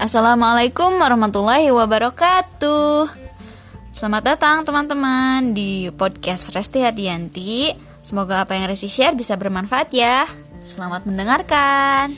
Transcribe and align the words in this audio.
Assalamualaikum 0.00 0.96
warahmatullahi 0.96 1.68
wabarakatuh. 1.68 3.04
Selamat 3.92 4.32
datang 4.32 4.64
teman-teman 4.64 5.52
di 5.52 5.92
podcast 5.92 6.56
Resti 6.56 6.80
Hardianti. 6.80 7.68
Semoga 8.00 8.40
apa 8.40 8.56
yang 8.56 8.64
Resti 8.72 8.88
share 8.88 9.12
bisa 9.12 9.36
bermanfaat 9.36 9.92
ya. 9.92 10.24
Selamat 10.64 11.04
mendengarkan. 11.04 12.16